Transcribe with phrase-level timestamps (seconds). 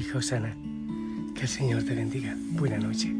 [0.00, 0.56] Hijo sana,
[1.34, 2.34] que el Señor te bendiga.
[2.52, 3.14] Buena noche.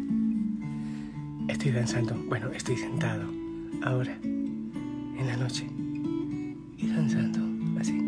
[1.46, 3.30] Estoy danzando, bueno, estoy sentado
[3.82, 5.66] ahora, en la noche,
[6.78, 7.38] y danzando
[7.78, 8.00] así.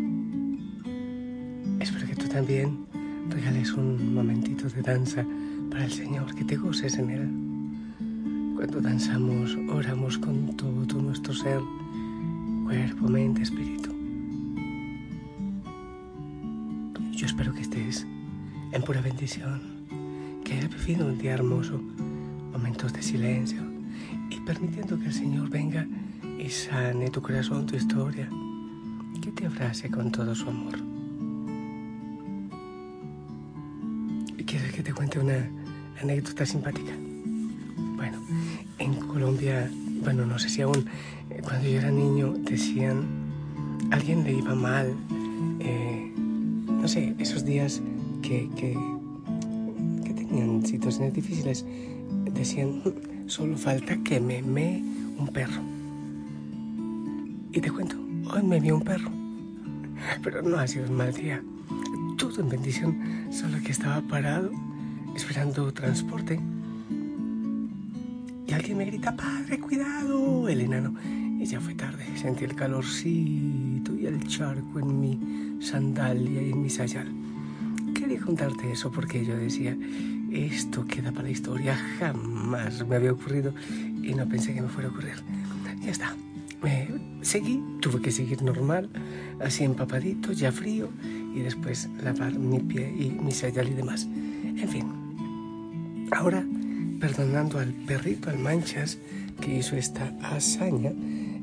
[1.81, 2.87] Espero que tú también
[3.29, 5.23] regales un momentito de danza
[5.69, 7.29] para el Señor, que te goces en Él.
[8.55, 11.61] Cuando danzamos, oramos con todo nuestro ser,
[12.63, 13.93] cuerpo, mente, espíritu.
[17.11, 18.07] Yo espero que estés
[18.73, 19.61] en pura bendición,
[20.43, 21.79] que hayas vivido un día hermoso,
[22.51, 23.61] momentos de silencio
[24.31, 25.85] y permitiendo que el Señor venga
[26.39, 28.27] y sane tu corazón, tu historia,
[29.21, 30.79] que te abrace con todo su amor.
[34.45, 35.47] ¿Quieres que te cuente una
[36.01, 36.93] anécdota simpática?
[37.95, 38.17] Bueno,
[38.79, 39.69] en Colombia,
[40.03, 40.85] bueno, no sé si aún,
[41.29, 43.03] eh, cuando yo era niño decían,
[43.91, 44.93] alguien le iba mal,
[45.59, 47.81] eh, no sé, esos días
[48.23, 48.75] que, que,
[50.03, 51.65] que tenían situaciones difíciles,
[52.33, 52.81] decían,
[53.27, 54.81] solo falta que me mee
[55.17, 55.61] un perro.
[57.51, 57.95] Y te cuento,
[58.33, 59.11] hoy me vio un perro,
[60.23, 61.43] pero no ha sido un mal día.
[62.17, 62.97] Todo en bendición,
[63.31, 64.49] solo que estaba parado
[65.15, 66.39] esperando transporte.
[68.47, 70.95] Y alguien me grita, padre, cuidado, el enano.
[71.39, 76.61] Y ya fue tarde, sentí el calorcito y el charco en mi sandalia y en
[76.61, 77.23] mi sayal
[78.13, 79.75] quería contarte eso porque yo decía,
[80.31, 83.53] esto queda para la historia, jamás me había ocurrido
[84.03, 85.15] y no pensé que me fuera a ocurrir.
[85.81, 86.15] Ya está.
[86.61, 86.89] Me
[87.21, 88.89] seguí, tuve que seguir normal,
[89.43, 90.89] así empapadito, ya frío,
[91.35, 94.07] y después lavar mi pie y mi sayal y demás.
[94.43, 94.85] En fin,
[96.11, 96.45] ahora,
[96.99, 98.99] perdonando al perrito, al manchas,
[99.41, 100.91] que hizo esta hazaña,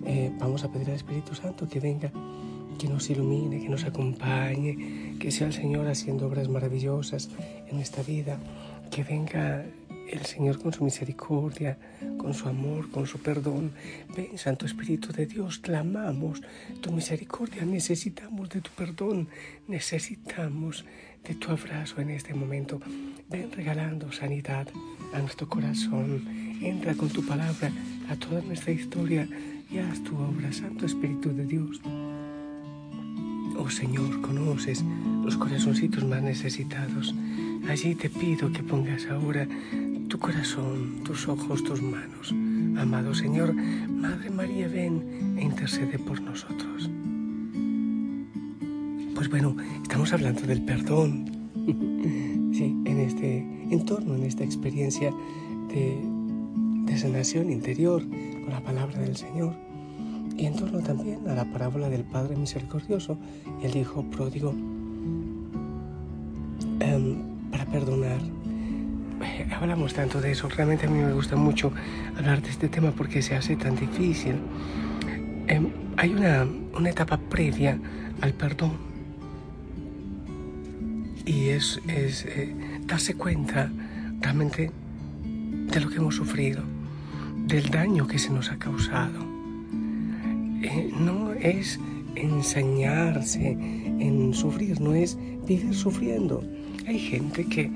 [0.06, 2.12] eh, vamos a pedir al Espíritu Santo que venga
[2.80, 7.28] que nos ilumine, que nos acompañe, que sea el Señor haciendo obras maravillosas
[7.68, 8.38] en esta vida,
[8.90, 9.66] que venga
[10.10, 11.78] el Señor con su misericordia,
[12.16, 13.72] con su amor, con su perdón.
[14.16, 16.40] Ven, Santo Espíritu de Dios, clamamos
[16.80, 19.28] tu misericordia, necesitamos de tu perdón,
[19.68, 20.86] necesitamos
[21.22, 22.80] de tu abrazo en este momento.
[23.28, 24.66] Ven regalando sanidad
[25.12, 27.70] a nuestro corazón, entra con tu palabra
[28.08, 29.28] a toda nuestra historia
[29.70, 31.80] y haz tu obra, Santo Espíritu de Dios.
[33.62, 34.82] Oh Señor, conoces
[35.22, 37.14] los corazoncitos más necesitados.
[37.68, 39.46] Allí te pido que pongas ahora
[40.08, 42.34] tu corazón, tus ojos, tus manos.
[42.80, 46.88] Amado Señor, Madre María, ven e intercede por nosotros.
[49.14, 51.26] Pues bueno, estamos hablando del perdón.
[52.54, 55.12] sí, en este entorno, en esta experiencia
[55.68, 56.00] de,
[56.86, 59.69] de sanación interior con la palabra del Señor
[60.40, 63.18] y en torno también a la parábola del Padre Misericordioso
[63.62, 64.54] y el Hijo Pródigo
[66.80, 67.18] em,
[67.50, 68.20] para perdonar.
[69.22, 71.72] Eh, hablamos tanto de eso, realmente a mí me gusta mucho
[72.16, 74.36] hablar de este tema porque se hace tan difícil.
[75.46, 75.68] Em,
[75.98, 77.78] hay una, una etapa previa
[78.22, 78.72] al perdón
[81.26, 83.70] y es, es eh, darse cuenta
[84.22, 84.70] realmente
[85.22, 86.62] de lo que hemos sufrido,
[87.46, 89.39] del daño que se nos ha causado
[90.62, 91.78] eh, no es
[92.14, 96.42] ensañarse en sufrir, no es vivir sufriendo.
[96.86, 97.70] Hay gente que,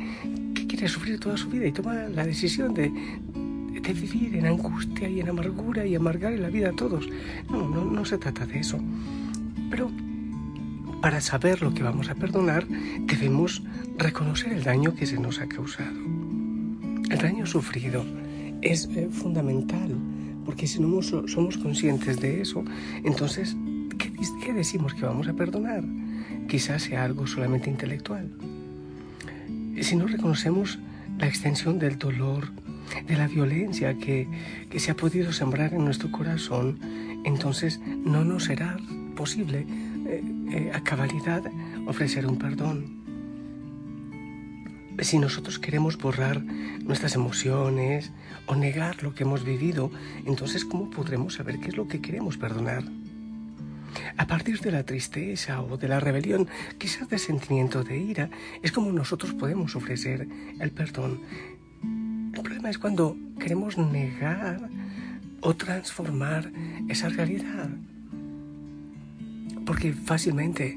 [0.69, 5.21] quiere sufrir toda su vida y toma la decisión de, de vivir en angustia y
[5.21, 7.09] en amargura y amargar la vida a todos.
[7.49, 8.81] No, no, no se trata de eso.
[9.71, 9.91] Pero
[11.01, 12.67] para saber lo que vamos a perdonar,
[13.07, 13.63] debemos
[13.99, 15.97] reconocer el daño que se nos ha causado.
[17.11, 18.05] El daño sufrido
[18.63, 19.95] es eh, fundamental
[20.45, 22.65] porque si no somos conscientes de eso,
[23.05, 23.57] entonces,
[23.99, 25.85] ¿qué, decimos que vamos a perdonar?
[26.49, 28.31] Quizás sea algo solamente intelectual.
[29.81, 30.79] Si no reconocemos
[31.19, 32.51] la extensión del dolor,
[33.07, 34.29] de la violencia que,
[34.77, 36.79] se ha podido sembrar en nuestro corazón,
[37.25, 38.77] entonces no nos será
[39.17, 39.67] posible
[40.07, 41.43] eh, eh, a cabalidad
[41.87, 43.04] ofrecer un perdón.
[45.01, 48.13] Si nosotros queremos borrar nuestras emociones
[48.47, 49.91] o negar lo que hemos vivido,
[50.27, 52.85] entonces ¿cómo podremos saber qué es lo que queremos perdonar?
[54.17, 56.49] A partir de la tristeza o de la rebelión,
[56.79, 58.31] quizás del sentimiento de ira,
[58.63, 60.29] es como nosotros podemos ofrecer
[60.61, 61.21] el perdón.
[62.35, 64.69] El problema es cuando queremos negar
[65.41, 66.51] o transformar
[66.89, 67.69] esa realidad.
[69.67, 70.77] Porque fácilmente,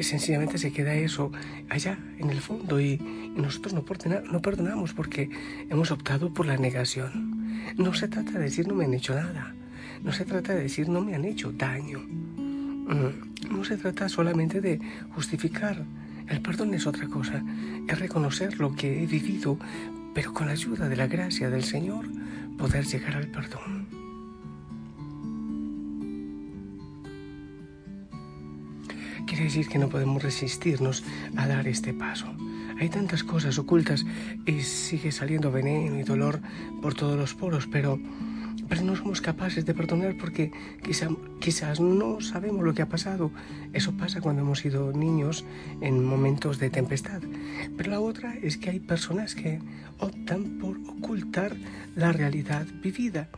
[0.00, 1.32] sencillamente se queda eso
[1.68, 3.00] allá en el fondo y,
[3.36, 3.84] nosotros no,
[4.32, 5.28] no perdonamos porque
[5.68, 7.74] hemos optado por la negación.
[7.76, 9.54] No se trata de decir no me han hecho nada.
[10.02, 11.98] No se trata de decir no me han hecho daño.
[11.98, 14.80] Mm, no se trata solamente de
[15.14, 15.84] justificar.
[16.28, 17.42] El perdón es otra cosa.
[17.86, 19.58] Es reconocer lo que he vivido,
[20.14, 22.06] pero con la ayuda de la gracia del Señor
[22.56, 23.95] poder llegar al perdón.
[29.26, 31.04] Quiere decir que no podemos resistirnos
[31.36, 32.32] a dar este paso.
[32.78, 34.04] Hay tantas cosas ocultas
[34.44, 36.40] y sigue saliendo veneno y dolor
[36.82, 37.98] por todos los poros, pero
[38.68, 40.50] pero no somos capaces de perdonar porque
[40.82, 41.08] quizá,
[41.40, 43.30] quizás no sabemos lo que ha pasado.
[43.72, 45.44] Eso pasa cuando hemos sido niños
[45.80, 47.22] en momentos de tempestad.
[47.76, 49.60] Pero la otra es que hay personas que
[49.98, 51.56] optan por ocultar
[51.94, 53.28] la realidad vivida.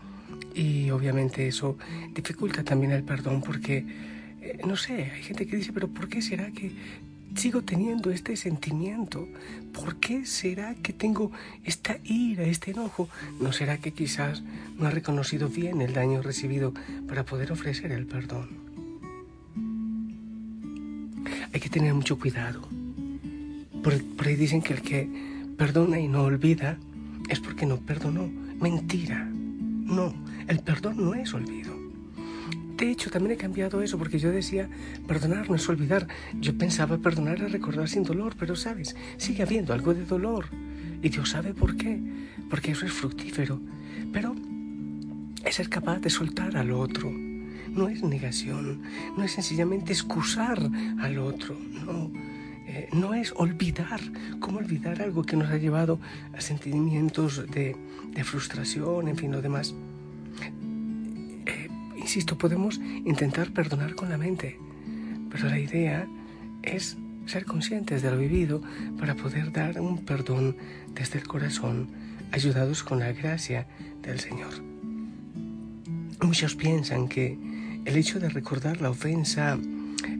[0.54, 1.76] Y obviamente eso
[2.14, 3.84] dificulta también el perdón porque,
[4.40, 6.72] eh, no sé, hay gente que dice, pero ¿por qué será que
[7.34, 9.28] sigo teniendo este sentimiento?
[9.72, 11.30] ¿Por qué será que tengo
[11.64, 13.08] esta ira, este enojo?
[13.40, 14.42] ¿No será que quizás
[14.78, 16.74] no ha reconocido bien el daño recibido
[17.06, 18.48] para poder ofrecer el perdón?
[21.52, 22.68] Hay que tener mucho cuidado.
[23.82, 25.08] Por, por ahí dicen que el que
[25.56, 26.78] perdona y no olvida
[27.28, 28.28] es porque no perdonó.
[28.60, 29.24] Mentira.
[29.24, 30.12] No,
[30.48, 31.77] el perdón no es olvido.
[32.78, 34.68] De hecho, también he cambiado eso porque yo decía,
[35.08, 36.06] perdonar no es olvidar.
[36.38, 40.46] Yo pensaba perdonar es recordar sin dolor, pero sabes, sigue habiendo algo de dolor.
[41.02, 42.00] Y Dios sabe por qué,
[42.48, 43.60] porque eso es fructífero.
[44.12, 44.36] Pero
[45.44, 47.10] es ser capaz de soltar al otro.
[47.10, 48.82] No es negación,
[49.16, 50.60] no es sencillamente excusar
[51.00, 52.12] al otro, no.
[52.68, 54.00] Eh, no es olvidar,
[54.38, 55.98] ¿cómo olvidar algo que nos ha llevado
[56.32, 57.74] a sentimientos de,
[58.12, 59.74] de frustración, en fin, lo demás?
[62.08, 64.58] Insisto, podemos intentar perdonar con la mente,
[65.30, 66.08] pero la idea
[66.62, 66.96] es
[67.26, 68.62] ser conscientes de lo vivido
[68.98, 70.56] para poder dar un perdón
[70.94, 71.90] desde el corazón,
[72.32, 73.66] ayudados con la gracia
[74.00, 74.54] del Señor.
[76.22, 77.36] Muchos piensan que
[77.84, 79.58] el hecho de recordar la ofensa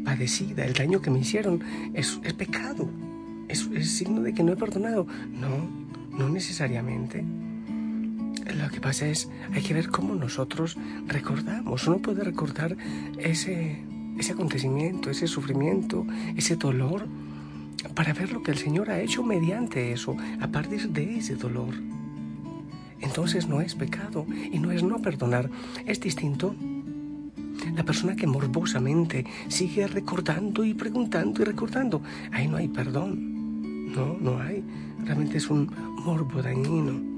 [0.04, 1.62] padecida, el daño que me hicieron,
[1.94, 2.86] es, pecado,
[3.48, 5.06] es, es signo de que no he perdonado.
[5.32, 5.70] No,
[6.10, 7.24] no necesariamente.
[8.56, 11.86] Lo que pasa es, hay que ver cómo nosotros recordamos.
[11.86, 12.76] Uno puede recordar
[13.18, 13.82] ese,
[14.18, 16.06] ese acontecimiento, ese sufrimiento,
[16.36, 17.06] ese dolor,
[17.94, 21.74] para ver lo que el Señor ha hecho mediante eso, a partir de ese dolor.
[23.00, 25.50] Entonces no es pecado y no es no perdonar.
[25.86, 26.54] Es distinto
[27.74, 32.02] la persona que morbosamente sigue recordando y preguntando y recordando.
[32.32, 33.92] Ahí no hay perdón.
[33.92, 34.64] No, no hay.
[35.04, 35.70] Realmente es un
[36.04, 37.17] morbo dañino.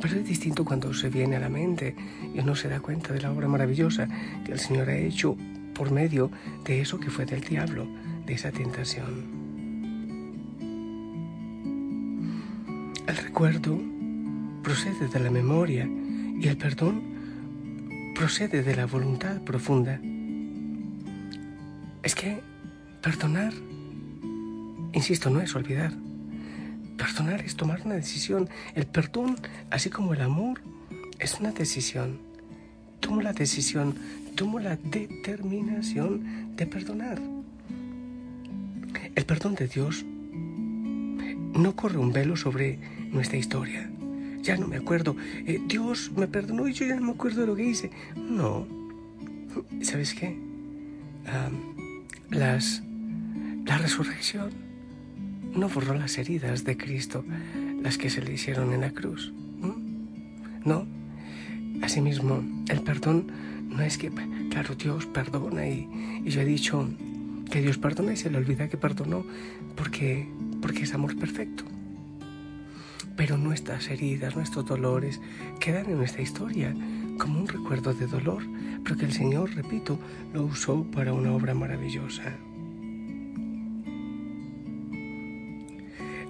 [0.00, 1.94] Pero es distinto cuando se viene a la mente
[2.34, 4.08] y uno se da cuenta de la obra maravillosa
[4.44, 5.36] que el Señor ha hecho
[5.74, 6.30] por medio
[6.64, 7.86] de eso que fue del diablo,
[8.26, 9.48] de esa tentación.
[13.06, 13.80] El recuerdo
[14.62, 15.88] procede de la memoria
[16.40, 17.02] y el perdón
[18.14, 20.00] procede de la voluntad profunda.
[22.02, 22.40] Es que
[23.02, 23.52] perdonar,
[24.92, 25.92] insisto, no es olvidar.
[26.98, 28.48] Perdonar es tomar una decisión.
[28.74, 29.36] El perdón,
[29.70, 30.60] así como el amor,
[31.20, 32.18] es una decisión.
[33.00, 33.94] Tomo la decisión,
[34.34, 37.20] tomo la determinación de perdonar.
[39.14, 42.78] El perdón de Dios no corre un velo sobre
[43.12, 43.90] nuestra historia.
[44.42, 45.16] Ya no me acuerdo.
[45.46, 47.90] Eh, Dios me perdonó y yo ya no me acuerdo de lo que hice.
[48.16, 48.66] No.
[49.82, 50.36] ¿Sabes qué?
[52.30, 52.82] las,
[53.66, 54.67] la resurrección
[55.58, 57.24] no borró las heridas de Cristo,
[57.82, 59.32] las que se le hicieron en la cruz.
[60.64, 60.86] No.
[61.82, 63.26] Asimismo, el perdón
[63.68, 64.10] no es que,
[64.50, 65.88] claro, Dios perdona y,
[66.24, 66.88] yo he dicho
[67.50, 69.24] que Dios perdona y se le olvida que perdonó
[69.76, 70.28] porque,
[70.60, 71.64] porque es amor perfecto.
[73.16, 75.20] Pero nuestras heridas, nuestros dolores
[75.58, 76.74] quedan en nuestra historia
[77.18, 78.44] como un recuerdo de dolor,
[78.84, 79.98] pero que el Señor, repito,
[80.32, 82.36] lo usó para una obra maravillosa.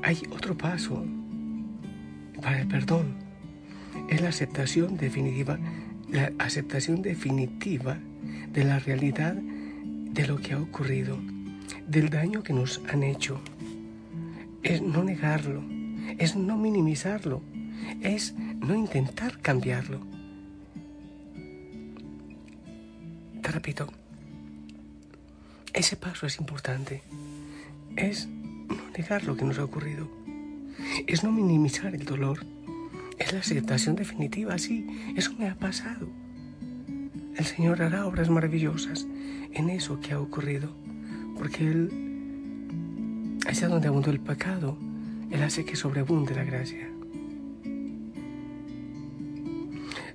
[0.02, 1.04] Hay otro paso
[2.40, 3.16] para el perdón.
[4.08, 5.58] Es la aceptación definitiva,
[6.10, 7.98] la aceptación definitiva
[8.52, 11.18] de la realidad de lo que ha ocurrido,
[11.86, 13.40] del daño que nos han hecho.
[14.62, 15.62] Es no negarlo,
[16.18, 17.42] es no minimizarlo,
[18.00, 20.00] es no intentar cambiarlo.
[23.42, 23.88] Te repito,
[25.72, 27.02] ese paso es importante,
[27.96, 28.28] es
[28.98, 30.08] negar lo que nos ha ocurrido,
[31.06, 32.44] es no minimizar el dolor,
[33.16, 36.08] es la aceptación definitiva, sí, eso me ha pasado.
[37.36, 39.06] El Señor hará obras maravillosas
[39.52, 40.74] en eso que ha ocurrido,
[41.38, 44.76] porque Él, allá donde abundó el pecado,
[45.30, 46.90] Él hace que sobreabunde la gracia.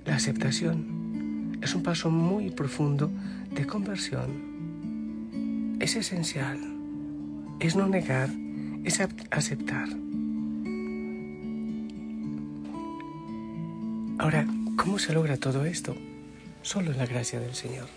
[0.04, 3.10] La aceptación es un paso muy profundo
[3.50, 5.78] de conversión.
[5.80, 6.58] Es esencial,
[7.60, 8.28] es no negar,
[8.84, 9.00] es
[9.30, 9.88] aceptar.
[14.18, 15.96] Ahora, ¿cómo se logra todo esto?
[16.62, 17.88] Solo en la gracia del Señor.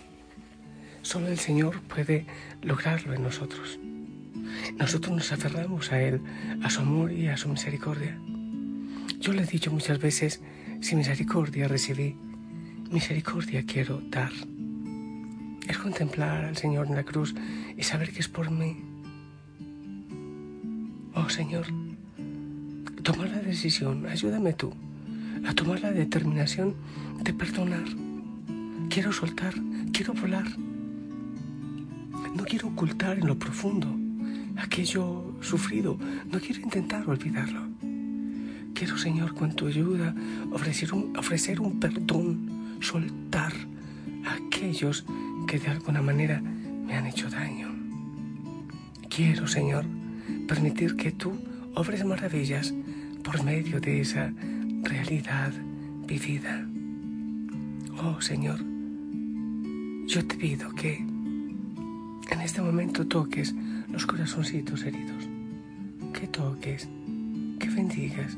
[1.02, 2.26] Solo el Señor puede
[2.62, 3.78] lograrlo en nosotros.
[4.78, 6.20] Nosotros nos aferramos a Él,
[6.62, 8.18] a su amor y a su misericordia.
[9.20, 10.40] Yo le he dicho muchas veces,
[10.80, 12.16] si misericordia recibí,
[12.90, 14.32] misericordia quiero dar.
[15.68, 17.34] Es contemplar al Señor en la cruz
[17.76, 18.76] y saber que es por mí.
[21.28, 21.66] Señor,
[23.02, 24.72] toma la decisión, ayúdame tú
[25.46, 26.74] a tomar la determinación
[27.22, 27.84] de perdonar
[28.88, 29.54] Quiero soltar,
[29.92, 30.46] quiero volar.
[32.34, 33.86] No quiero ocultar en lo profundo
[34.56, 35.98] aquello sufrido.
[36.32, 37.60] No quiero intentar olvidarlo.
[38.74, 40.14] Quiero, Señor, con tu ayuda,
[40.52, 43.52] ofrecer un, ofrecer un perdón, soltar
[44.24, 45.04] a aquellos
[45.46, 47.68] que de alguna manera me han hecho daño.
[49.10, 49.84] Quiero, Señor,
[50.46, 51.38] permitir que tú
[51.74, 52.74] obres maravillas
[53.22, 54.32] por medio de esa
[54.82, 55.52] realidad
[56.06, 56.66] vivida.
[58.02, 58.58] Oh, Señor,
[60.06, 63.54] yo te pido que en este momento toques
[63.90, 65.28] los corazoncitos heridos,
[66.12, 66.88] que toques,
[67.58, 68.36] que bendigas.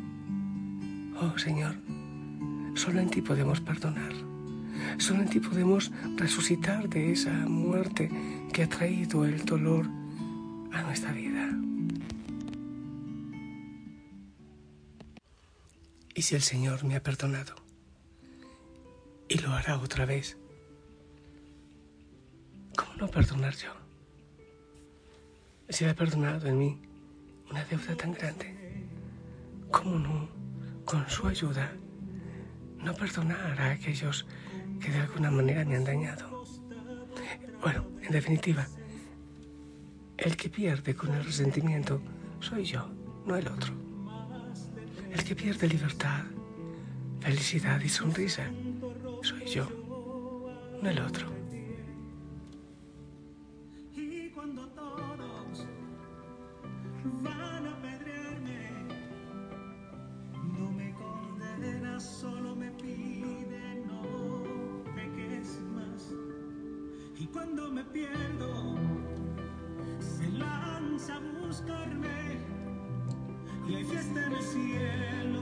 [1.21, 1.77] Oh Señor,
[2.75, 4.13] solo en ti podemos perdonar,
[4.99, 8.11] solo en ti podemos resucitar de esa muerte
[8.53, 10.00] que ha traído el dolor
[10.91, 11.49] a nuestra vida.
[16.17, 17.55] Y si el Señor me ha perdonado
[19.29, 20.37] y lo hará otra vez,
[22.99, 23.73] no perdonar yo?
[25.69, 26.83] Si ha perdonado en mí
[27.49, 28.53] una deuda tan grande,
[29.71, 30.29] ¿cómo no,
[30.85, 31.73] con su ayuda,
[32.79, 34.27] no perdonar a aquellos
[34.81, 36.45] que de alguna manera me han dañado?
[37.63, 38.67] Bueno, en definitiva,
[40.21, 42.01] el que pierde con el resentimiento
[42.41, 42.91] soy yo,
[43.27, 43.73] no el otro.
[45.11, 46.25] El que pierde libertad,
[47.21, 48.45] felicidad y sonrisa
[49.23, 49.69] soy yo,
[50.83, 51.40] no el otro.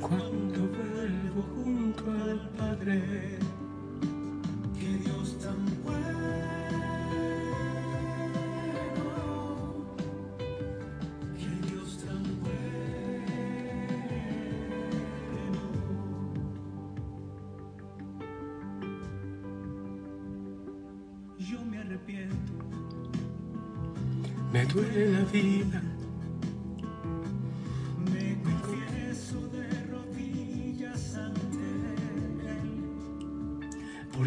[0.01, 3.39] Cuando vuelvo junto al Padre.
[4.79, 6.19] Que Dios tan bueno,
[11.37, 12.59] que Dios tan bueno.
[21.39, 22.53] Yo me arrepiento,
[24.53, 25.98] me duele la vida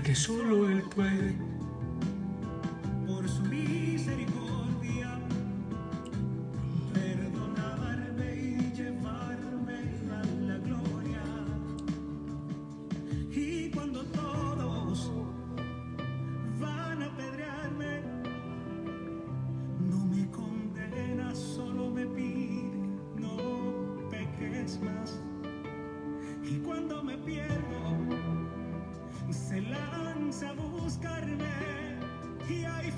[0.01, 1.61] porque solo Él puede.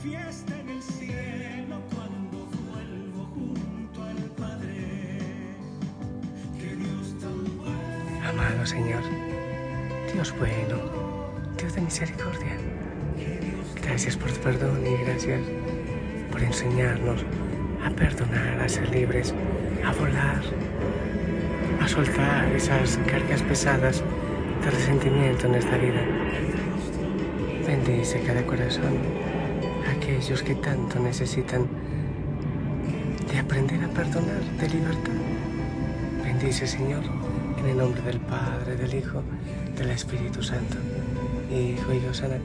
[0.03, 5.19] Fiesta en el cielo cuando vuelvo junto al Padre.
[8.27, 9.01] Amado Señor,
[10.13, 10.77] Dios bueno,
[11.57, 12.57] Dios de misericordia,
[13.81, 15.41] gracias por tu perdón y gracias
[16.31, 17.23] por enseñarnos
[17.85, 19.33] a perdonar, a ser libres,
[19.85, 20.41] a volar,
[21.81, 24.03] a soltar esas cargas pesadas
[24.63, 26.01] de resentimiento en esta vida.
[27.65, 29.22] Bendice cada corazón,
[30.13, 31.67] aquellos que tanto necesitan
[33.31, 35.11] de aprender a perdonar, de libertad.
[36.23, 37.03] bendice, Señor,
[37.57, 39.23] en el nombre del Padre, del Hijo,
[39.75, 40.77] del Espíritu Santo.
[41.49, 42.37] Hijo y Osana,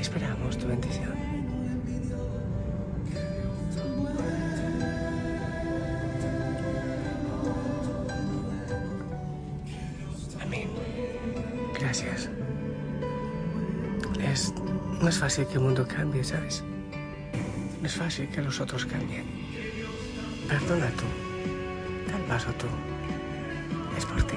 [0.00, 1.12] esperamos tu bendición.
[10.40, 10.70] Amén.
[11.78, 12.30] Gracias.
[14.22, 14.54] Es,
[15.02, 16.64] no es fácil que el mundo cambie, ¿sabes?
[17.80, 19.24] No es fácil que los otros cambien.
[20.48, 21.04] Perdona tú.
[22.10, 22.66] Da el paso tú.
[23.96, 24.36] Es por ti.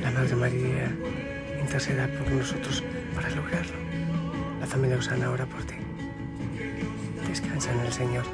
[0.00, 0.96] La Madre María
[1.60, 3.76] interceda por nosotros para lograrlo.
[4.60, 5.74] La familia Usana ora por ti.
[7.28, 8.24] Descansa en el Señor.